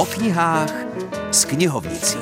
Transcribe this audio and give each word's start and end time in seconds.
O 0.00 0.06
knihách 0.06 0.72
s 1.30 1.44
knihovnicí. 1.44 2.18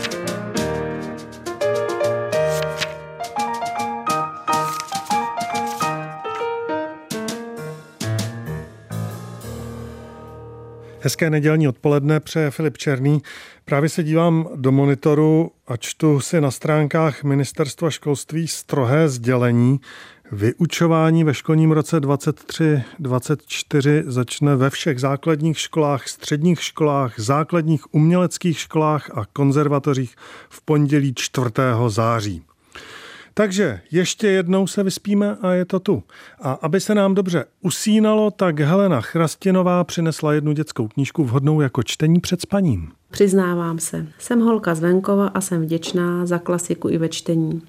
Hezké 11.01 11.31
nedělní 11.31 11.69
odpoledne 11.69 12.21
přeje 12.21 12.51
Filip 12.51 12.79
Černý. 12.79 13.23
Právě 13.65 13.89
se 13.89 14.03
dívám 14.03 14.49
do 14.55 14.73
monitoru 14.73 15.51
a 15.67 15.77
čtu 15.77 16.21
si 16.21 16.41
na 16.41 16.51
stránkách 16.51 17.25
Ministerstva 17.25 17.91
školství 17.91 18.49
strohé 18.49 19.09
sdělení. 19.09 19.81
Vyučování 20.33 21.25
ve 21.25 21.35
školním 21.35 21.73
roce 21.73 22.01
23-24 22.01 24.03
začne 24.07 24.57
ve 24.57 24.71
všech 24.71 25.01
základních 25.01 25.59
školách, 25.59 26.09
středních 26.09 26.63
školách, 26.63 27.21
základních 27.21 27.95
uměleckých 27.95 28.59
školách 28.59 29.11
a 29.15 29.25
konzervatořích 29.33 30.17
v 30.49 30.63
pondělí 30.63 31.13
4. 31.17 31.47
září. 31.89 32.43
Takže 33.35 33.81
ještě 33.91 34.29
jednou 34.29 34.67
se 34.67 34.83
vyspíme 34.83 35.37
a 35.43 35.53
je 35.53 35.65
to 35.65 35.81
tu. 35.81 36.03
A 36.43 36.53
aby 36.53 36.81
se 36.81 36.95
nám 36.95 37.15
dobře 37.15 37.45
usínalo, 37.61 38.31
tak 38.31 38.61
Helena 38.61 39.01
Chrastinová 39.01 39.85
přinesla 39.85 40.33
jednu 40.33 40.53
dětskou 40.53 40.89
knížku 40.89 41.25
vhodnou 41.25 41.61
jako 41.61 41.83
čtení 41.83 42.21
před 42.21 42.41
spaním. 42.41 42.93
Přiznávám 43.11 43.79
se, 43.79 44.07
jsem 44.19 44.41
holka 44.41 44.75
z 44.75 44.81
venkova 44.81 45.27
a 45.27 45.41
jsem 45.41 45.63
vděčná 45.63 46.27
za 46.27 46.39
klasiku 46.39 46.89
i 46.89 46.99
ve 46.99 47.09
čtení. 47.09 47.63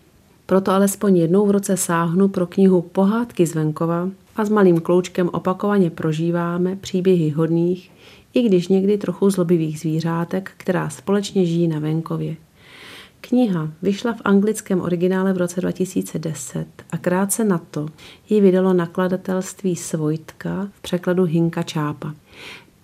Proto 0.49 0.71
alespoň 0.71 1.17
jednou 1.17 1.45
v 1.45 1.51
roce 1.51 1.77
sáhnu 1.77 2.27
pro 2.27 2.47
knihu 2.47 2.81
Pohádky 2.81 3.47
z 3.47 3.55
venkova 3.55 4.09
a 4.35 4.45
s 4.45 4.49
malým 4.49 4.81
kloučkem 4.81 5.29
opakovaně 5.33 5.89
prožíváme 5.89 6.75
příběhy 6.75 7.29
hodných, 7.29 7.91
i 8.33 8.41
když 8.41 8.67
někdy 8.67 8.97
trochu 8.97 9.29
zlobivých 9.29 9.79
zvířátek, 9.79 10.51
která 10.57 10.89
společně 10.89 11.45
žijí 11.45 11.67
na 11.67 11.79
venkově. 11.79 12.35
Kniha 13.21 13.69
vyšla 13.81 14.13
v 14.13 14.21
anglickém 14.23 14.81
originále 14.81 15.33
v 15.33 15.37
roce 15.37 15.61
2010 15.61 16.67
a 16.91 16.97
krátce 16.97 17.43
na 17.43 17.57
to 17.57 17.87
ji 18.29 18.41
vydalo 18.41 18.73
nakladatelství 18.73 19.75
Svojtka 19.75 20.69
v 20.73 20.81
překladu 20.81 21.23
Hinka 21.23 21.63
Čápa. 21.63 22.13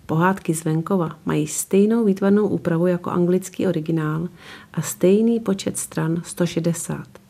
Pohádky 0.06 0.54
z 0.54 0.64
venkova 0.64 1.18
mají 1.26 1.48
stejnou 1.48 2.06
výtvarnou 2.06 2.48
úpravu 2.48 2.88
jako 2.88 3.10
anglický 3.10 3.68
originál 3.68 4.28
a 4.74 4.82
stejný 4.82 5.40
počet 5.40 5.78
stran 5.78 6.22
160. 6.26 7.25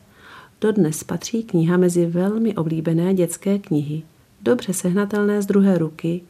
Dodnes 0.66 1.04
patří 1.04 1.42
kniha 1.42 1.76
mezi 1.76 2.06
velmi 2.06 2.54
oblíbené 2.54 3.14
dětské 3.14 3.58
knihy, 3.58 4.02
dobře 4.42 4.72
sehnatelné 4.72 5.42
z 5.42 5.46
druhé 5.46 5.78
ruky 5.78 6.20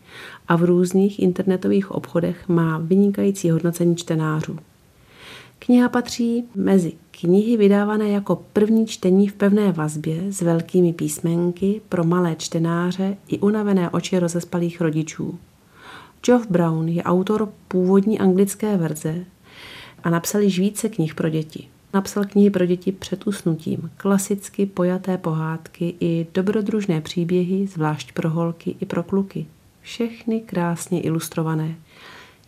a 0.48 0.56
v 0.56 0.64
různých 0.64 1.18
internetových 1.18 1.90
obchodech 1.90 2.48
má 2.48 2.78
vynikající 2.78 3.50
hodnocení 3.50 3.96
čtenářů. 3.96 4.58
Kniha 5.58 5.88
patří 5.88 6.44
mezi 6.54 6.92
knihy 7.10 7.56
vydávané 7.56 8.08
jako 8.08 8.44
první 8.52 8.86
čtení 8.86 9.28
v 9.28 9.34
pevné 9.34 9.72
vazbě 9.72 10.32
s 10.32 10.40
velkými 10.40 10.92
písmenky 10.92 11.80
pro 11.88 12.04
malé 12.04 12.36
čtenáře 12.36 13.16
i 13.28 13.38
unavené 13.38 13.90
oči 13.90 14.18
rozespalých 14.18 14.80
rodičů. 14.80 15.38
Geoff 16.26 16.50
Brown 16.50 16.88
je 16.88 17.02
autor 17.02 17.48
původní 17.68 18.18
anglické 18.18 18.76
verze 18.76 19.24
a 20.04 20.10
napsal 20.10 20.40
již 20.40 20.58
více 20.58 20.88
knih 20.88 21.14
pro 21.14 21.28
děti. 21.28 21.68
Napsal 21.96 22.24
knihy 22.24 22.50
pro 22.50 22.66
děti 22.66 22.92
před 22.92 23.26
usnutím, 23.26 23.90
klasicky 23.96 24.66
pojaté 24.66 25.18
pohádky 25.18 25.94
i 26.00 26.26
dobrodružné 26.34 27.00
příběhy, 27.00 27.66
zvlášť 27.66 28.12
pro 28.12 28.30
holky 28.30 28.76
i 28.80 28.86
pro 28.86 29.02
kluky. 29.02 29.46
Všechny 29.80 30.40
krásně 30.40 31.00
ilustrované. 31.00 31.74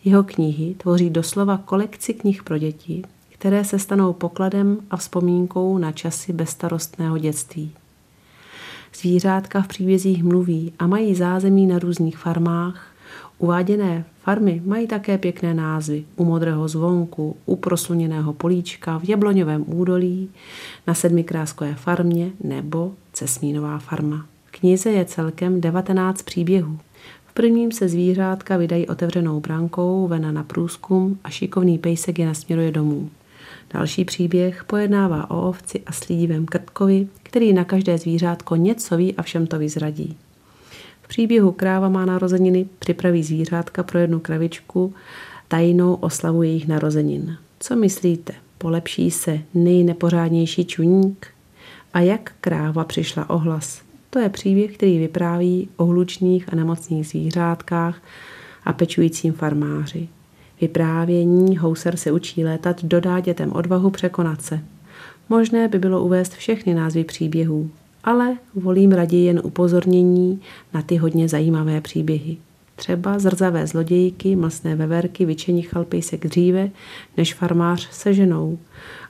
Jeho 0.05 0.23
knihy 0.23 0.75
tvoří 0.77 1.09
doslova 1.09 1.57
kolekci 1.57 2.13
knih 2.13 2.43
pro 2.43 2.57
děti, 2.57 3.03
které 3.29 3.65
se 3.65 3.79
stanou 3.79 4.13
pokladem 4.13 4.77
a 4.91 4.97
vzpomínkou 4.97 5.77
na 5.77 5.91
časy 5.91 6.33
bezstarostného 6.33 7.17
dětství. 7.17 7.71
Zvířátka 8.95 9.61
v 9.61 9.67
příbězích 9.67 10.23
mluví 10.23 10.73
a 10.79 10.87
mají 10.87 11.15
zázemí 11.15 11.67
na 11.67 11.79
různých 11.79 12.17
farmách. 12.17 12.87
Uváděné 13.39 14.05
farmy 14.21 14.61
mají 14.65 14.87
také 14.87 15.17
pěkné 15.17 15.53
názvy. 15.53 16.05
U 16.15 16.25
modrého 16.25 16.67
zvonku, 16.67 17.35
u 17.45 17.55
prosluněného 17.55 18.33
políčka, 18.33 18.99
v 18.99 19.09
Jabloňovém 19.09 19.63
údolí, 19.67 20.29
na 20.87 20.93
sedmikráskové 20.93 21.73
farmě 21.73 22.31
nebo 22.43 22.91
Cesmínová 23.13 23.79
farma. 23.79 24.25
V 24.45 24.51
knize 24.51 24.89
je 24.89 25.05
celkem 25.05 25.61
19 25.61 26.21
příběhů 26.21 26.79
prvním 27.39 27.71
se 27.71 27.89
zvířátka 27.89 28.57
vydají 28.57 28.87
otevřenou 28.87 29.39
brankou 29.39 30.07
vena 30.07 30.31
na 30.31 30.43
průzkum 30.43 31.19
a 31.23 31.29
šikovný 31.29 31.77
pejsek 31.77 32.19
je 32.19 32.25
nasměruje 32.25 32.71
domů. 32.71 33.09
Další 33.73 34.05
příběh 34.05 34.63
pojednává 34.63 35.31
o 35.31 35.49
ovci 35.49 35.81
a 35.85 35.91
slídivém 35.91 36.45
krtkovi, 36.45 37.07
který 37.23 37.53
na 37.53 37.63
každé 37.63 37.97
zvířátko 37.97 38.55
něco 38.55 38.97
ví 38.97 39.15
a 39.15 39.21
všem 39.21 39.47
to 39.47 39.59
vyzradí. 39.59 40.17
Příběhu 41.09 41.51
kráva 41.51 41.89
má 41.89 42.05
narozeniny, 42.05 42.65
připraví 42.79 43.23
zvířátka 43.23 43.83
pro 43.83 43.99
jednu 43.99 44.19
kravičku 44.19 44.93
tajnou 45.47 45.93
oslavu 45.93 46.43
jejich 46.43 46.67
narozenin. 46.67 47.37
Co 47.59 47.75
myslíte? 47.75 48.33
Polepší 48.57 49.11
se 49.11 49.39
nejnepořádnější 49.53 50.65
čuník? 50.65 51.27
A 51.93 51.99
jak 51.99 52.31
kráva 52.41 52.83
přišla 52.83 53.29
o 53.29 53.37
hlas? 53.37 53.81
To 54.09 54.19
je 54.19 54.29
příběh, 54.29 54.73
který 54.73 54.99
vypráví 54.99 55.69
o 55.77 55.85
hlučných 55.85 56.53
a 56.53 56.55
nemocných 56.55 57.07
zvířátkách 57.07 58.01
a 58.63 58.73
pečujícím 58.73 59.33
farmáři. 59.33 60.07
Vyprávění 60.61 61.57
Houser 61.57 61.97
se 61.97 62.11
učí 62.11 62.43
létat 62.43 62.83
dodá 62.83 63.19
dětem 63.19 63.51
odvahu 63.51 63.89
překonat 63.89 64.41
se. 64.41 64.59
Možné 65.29 65.67
by 65.67 65.79
bylo 65.79 66.03
uvést 66.03 66.33
všechny 66.33 66.73
názvy 66.73 67.03
příběhů, 67.03 67.71
ale 68.03 68.37
volím 68.55 68.91
raději 68.91 69.25
jen 69.25 69.41
upozornění 69.43 70.41
na 70.73 70.81
ty 70.81 70.95
hodně 70.95 71.29
zajímavé 71.29 71.81
příběhy. 71.81 72.37
Třeba 72.75 73.19
zrzavé 73.19 73.67
zlodějky, 73.67 74.35
mlsné 74.35 74.75
veverky 74.75 75.25
vyčenichal 75.25 75.85
pejsek 75.85 76.27
dříve, 76.27 76.69
než 77.17 77.33
farmář 77.33 77.87
se 77.91 78.13
ženou. 78.13 78.57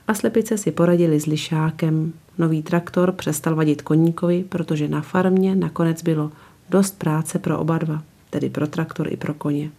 A 0.08 0.14
slepice 0.14 0.58
si 0.58 0.72
poradili 0.72 1.20
s 1.20 1.26
lišákem. 1.26 2.14
Nový 2.38 2.64
traktor 2.64 3.12
přestal 3.12 3.56
vadit 3.56 3.82
koníkovi, 3.82 4.46
protože 4.50 4.88
na 4.88 5.02
farmě 5.02 5.56
nakonec 5.56 6.04
bylo 6.04 6.32
dost 6.70 7.00
práce 7.00 7.40
pro 7.40 7.60
oba 7.60 7.78
dva, 7.78 8.04
tedy 8.30 8.50
pro 8.50 8.68
traktor 8.68 9.14
i 9.14 9.18
pro 9.18 9.34
koně. 9.34 9.72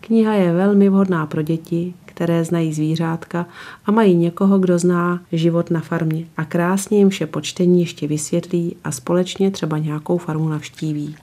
Kniha 0.00 0.34
je 0.34 0.52
velmi 0.52 0.88
vhodná 0.88 1.26
pro 1.26 1.42
děti, 1.42 1.94
které 2.16 2.44
znají 2.44 2.72
zvířátka 2.72 3.46
a 3.86 3.90
mají 3.90 4.14
někoho, 4.14 4.58
kdo 4.58 4.78
zná 4.78 5.20
život 5.32 5.70
na 5.70 5.80
farmě 5.80 6.24
a 6.36 6.44
krásně 6.44 6.98
jim 6.98 7.10
vše 7.10 7.26
počtení 7.26 7.80
ještě 7.80 8.06
vysvětlí 8.06 8.76
a 8.84 8.92
společně 8.92 9.50
třeba 9.50 9.78
nějakou 9.78 10.18
farmu 10.18 10.48
navštíví. 10.48 11.16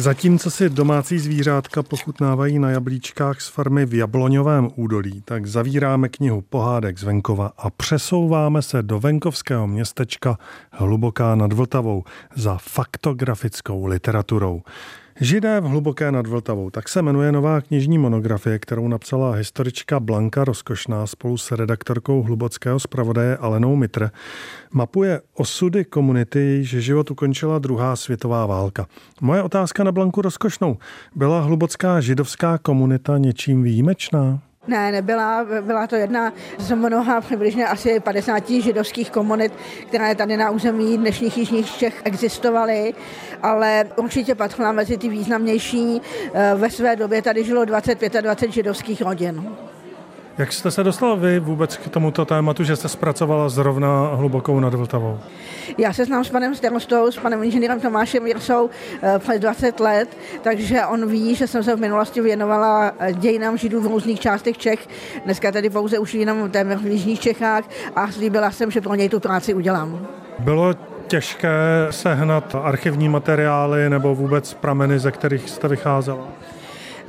Zatímco 0.00 0.50
si 0.50 0.70
domácí 0.70 1.18
zvířátka 1.18 1.82
pochutnávají 1.82 2.58
na 2.58 2.70
jablíčkách 2.70 3.40
z 3.40 3.48
farmy 3.48 3.86
v 3.86 3.94
Jabloňovém 3.94 4.68
údolí, 4.74 5.22
tak 5.24 5.46
zavíráme 5.46 6.08
knihu 6.08 6.40
Pohádek 6.40 6.98
z 6.98 7.02
venkova 7.02 7.52
a 7.58 7.70
přesouváme 7.70 8.62
se 8.62 8.82
do 8.82 9.00
venkovského 9.00 9.66
městečka 9.66 10.38
Hluboká 10.72 11.34
nad 11.34 11.52
Vltavou 11.52 12.04
za 12.36 12.58
faktografickou 12.58 13.86
literaturou. 13.86 14.62
Židé 15.22 15.60
v 15.60 15.64
hluboké 15.64 16.12
nad 16.12 16.26
Vltavou, 16.26 16.70
tak 16.70 16.88
se 16.88 17.02
jmenuje 17.02 17.32
nová 17.32 17.60
knižní 17.60 17.98
monografie, 17.98 18.58
kterou 18.58 18.88
napsala 18.88 19.32
historička 19.32 20.00
Blanka 20.00 20.44
Rozkošná 20.44 21.06
spolu 21.06 21.38
s 21.38 21.52
redaktorkou 21.52 22.22
hlubockého 22.22 22.80
zpravodaje 22.80 23.36
Alenou 23.36 23.76
Mitr. 23.76 24.10
Mapuje 24.72 25.20
osudy 25.34 25.84
komunity, 25.84 26.38
jejíž 26.38 26.68
život 26.68 27.10
ukončila 27.10 27.58
druhá 27.58 27.96
světová 27.96 28.46
válka. 28.46 28.86
Moje 29.20 29.42
otázka 29.42 29.84
na 29.84 29.92
Blanku 29.92 30.22
Rozkošnou. 30.22 30.76
Byla 31.14 31.40
hlubocká 31.40 32.00
židovská 32.00 32.58
komunita 32.58 33.18
něčím 33.18 33.62
výjimečná? 33.62 34.49
Ne, 34.66 34.92
nebyla. 34.92 35.46
Byla 35.60 35.86
to 35.86 35.96
jedna 35.96 36.32
z 36.58 36.72
mnoha 36.74 37.20
přibližně 37.20 37.66
asi 37.66 38.00
50 38.00 38.48
židovských 38.48 39.10
komunit, 39.10 39.52
které 39.88 40.14
tady 40.14 40.36
na 40.36 40.50
území 40.50 40.98
dnešních 40.98 41.38
jižních 41.38 41.70
Čech 41.70 42.00
existovaly, 42.04 42.94
ale 43.42 43.84
určitě 43.96 44.34
patřila 44.34 44.72
mezi 44.72 44.98
ty 44.98 45.08
významnější. 45.08 46.02
Eh, 46.34 46.54
ve 46.54 46.70
své 46.70 46.96
době 46.96 47.22
tady 47.22 47.44
žilo 47.44 47.64
25 47.64 48.16
a 48.16 48.20
20 48.20 48.52
židovských 48.52 49.02
rodin. 49.02 49.56
Jak 50.40 50.52
jste 50.52 50.70
se 50.70 50.84
dostal 50.84 51.16
vy 51.16 51.40
vůbec 51.40 51.76
k 51.76 51.88
tomuto 51.88 52.24
tématu, 52.24 52.64
že 52.64 52.76
jste 52.76 52.88
zpracovala 52.88 53.48
zrovna 53.48 54.10
hlubokou 54.14 54.60
nad 54.60 54.74
Vltavou? 54.74 55.18
Já 55.78 55.92
se 55.92 56.04
znám 56.04 56.24
s 56.24 56.30
panem 56.30 56.54
starostou, 56.54 57.10
s 57.10 57.18
panem 57.18 57.42
inženýrem 57.42 57.80
Tomášem 57.80 58.26
Jirsou 58.26 58.70
eh, 59.02 59.18
přes 59.18 59.40
20 59.40 59.80
let, 59.80 60.16
takže 60.42 60.86
on 60.86 61.10
ví, 61.10 61.34
že 61.34 61.46
jsem 61.46 61.64
se 61.64 61.76
v 61.76 61.80
minulosti 61.80 62.20
věnovala 62.20 62.92
eh, 62.98 63.12
dějinám 63.12 63.58
židů 63.58 63.80
v 63.80 63.86
různých 63.86 64.20
částech 64.20 64.58
Čech. 64.58 64.88
Dneska 65.24 65.52
tedy 65.52 65.70
pouze 65.70 65.98
už 65.98 66.14
jenom 66.14 66.50
v 66.82 66.86
jižních 66.86 67.20
Čechách 67.20 67.64
a 67.96 68.12
slíbila 68.12 68.50
jsem, 68.50 68.70
že 68.70 68.80
pro 68.80 68.94
něj 68.94 69.08
tu 69.08 69.20
práci 69.20 69.54
udělám. 69.54 70.06
Bylo 70.38 70.74
těžké 71.06 71.86
sehnat 71.90 72.54
archivní 72.62 73.08
materiály 73.08 73.90
nebo 73.90 74.14
vůbec 74.14 74.54
prameny, 74.54 74.98
ze 74.98 75.12
kterých 75.12 75.50
jste 75.50 75.68
vycházela? 75.68 76.28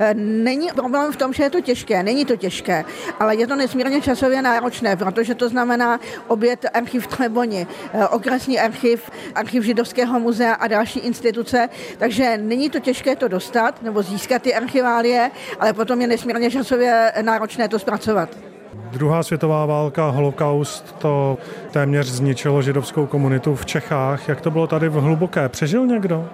Eh, 0.04 0.14
není 0.14 0.68
problém 0.74 1.12
v 1.12 1.16
tom, 1.16 1.32
že 1.32 1.42
je 1.42 1.50
to 1.50 1.60
těžké, 1.60 2.02
není 2.02 2.24
to 2.24 2.36
těžké, 2.36 2.84
ale 3.20 3.36
je 3.36 3.46
to 3.46 3.56
nesmírně 3.56 4.00
časově 4.00 4.42
náročné, 4.42 4.96
protože 4.96 5.34
to 5.34 5.48
znamená 5.48 6.00
obět 6.28 6.66
archiv 6.74 7.06
Treboni, 7.06 7.66
eh, 7.92 8.06
okresní 8.06 8.60
archiv, 8.60 9.10
archiv 9.34 9.64
Židovského 9.64 10.20
muzea 10.20 10.52
a 10.52 10.68
další 10.68 10.98
instituce, 10.98 11.68
takže 11.98 12.36
není 12.36 12.70
to 12.70 12.80
těžké 12.80 13.16
to 13.16 13.28
dostat 13.28 13.82
nebo 13.82 14.02
získat 14.02 14.42
ty 14.42 14.54
archiválie, 14.54 15.30
ale 15.60 15.72
potom 15.72 16.00
je 16.00 16.06
nesmírně 16.06 16.50
časově 16.50 17.12
náročné 17.22 17.68
to 17.68 17.78
zpracovat. 17.78 18.51
Druhá 18.74 19.22
světová 19.22 19.66
válka, 19.66 20.08
holokaust, 20.08 20.96
to 20.98 21.38
téměř 21.70 22.06
zničilo 22.06 22.62
židovskou 22.62 23.06
komunitu 23.06 23.54
v 23.54 23.66
Čechách. 23.66 24.28
Jak 24.28 24.40
to 24.40 24.50
bylo 24.50 24.66
tady 24.66 24.88
v 24.88 24.92
Hluboké? 24.92 25.48
Přežil 25.48 25.86
někdo? 25.86 26.28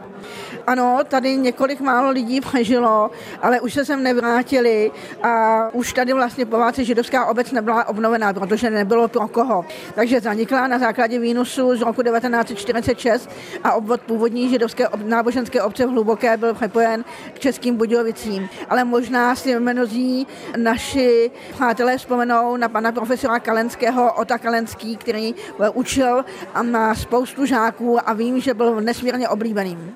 Ano, 0.67 0.99
tady 1.09 1.37
několik 1.37 1.81
málo 1.81 2.11
lidí 2.11 2.41
přežilo, 2.53 3.11
ale 3.43 3.61
už 3.61 3.75
se 3.75 3.85
sem 3.85 4.03
nevrátili 4.03 4.91
a 5.23 5.63
už 5.73 5.93
tady 5.93 6.13
vlastně 6.13 6.47
po 6.47 6.59
válce 6.59 6.85
židovská 6.85 7.27
obec 7.27 7.53
nebyla 7.53 7.89
obnovená, 7.89 8.33
protože 8.33 8.71
nebylo 8.71 9.09
pro 9.09 9.29
koho. 9.29 9.65
Takže 9.95 10.21
zanikla 10.21 10.67
na 10.67 10.79
základě 10.79 11.19
výnosu 11.19 11.77
z 11.77 11.81
roku 11.81 12.03
1946 12.03 13.31
a 13.65 13.73
obvod 13.73 14.01
původní 14.01 14.51
židovské 14.51 14.87
náboženské 15.05 15.63
obce 15.63 15.87
v 15.87 15.91
Hluboké 15.91 16.37
byl 16.37 16.55
přepojen 16.55 17.05
k 17.35 17.39
českým 17.39 17.77
Budějovicím. 17.77 18.49
Ale 18.69 18.85
možná 18.85 19.35
si 19.37 19.61
mnozí 19.61 20.27
naši 20.57 21.31
přátelé 21.53 21.99
vzpomenou 21.99 22.28
na 22.57 22.69
pana 22.69 22.93
profesora 22.93 23.41
Kalenského, 23.41 24.13
Ota 24.13 24.39
Kalenský, 24.39 24.97
který 24.97 25.35
učil 25.75 26.25
a 26.55 26.63
má 26.63 26.95
spoustu 26.95 27.47
žáků 27.47 28.09
a 28.09 28.13
vím, 28.13 28.41
že 28.41 28.55
byl 28.55 28.81
nesmírně 28.81 29.29
oblíbeným. 29.29 29.93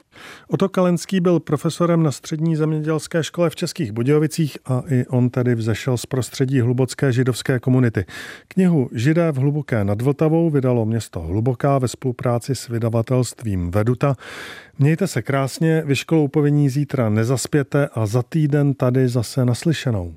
Oto 0.49 0.69
Kalenský 0.69 1.21
byl 1.21 1.41
profesorem 1.41 2.03
na 2.03 2.11
střední 2.11 2.57
zemědělské 2.57 3.25
škole 3.25 3.51
v 3.51 3.57
Českých 3.57 3.93
Budějovicích 3.93 4.59
a 4.65 4.83
i 4.91 5.07
on 5.07 5.31
tedy 5.31 5.55
vzešel 5.55 5.97
z 5.97 6.07
prostředí 6.07 6.61
hlubocké 6.61 7.13
židovské 7.13 7.59
komunity. 7.59 8.05
Knihu 8.49 8.89
Židé 8.93 9.33
v 9.33 9.37
hluboké 9.37 9.85
nad 9.85 10.03
Vltavou 10.03 10.51
vydalo 10.51 10.85
město 10.85 11.21
Hluboká 11.21 11.79
ve 11.79 11.89
spolupráci 11.89 12.55
s 12.55 12.69
vydavatelstvím 12.69 13.71
Veduta. 13.71 14.15
Mějte 14.79 15.07
se 15.07 15.23
krásně, 15.23 15.83
vy 15.87 15.97
školou 15.97 16.29
povinní 16.29 16.69
zítra 16.69 17.09
nezaspěte 17.09 17.89
a 17.95 18.07
za 18.07 18.23
týden 18.23 18.75
tady 18.75 19.09
zase 19.09 19.45
naslyšenou. 19.45 20.15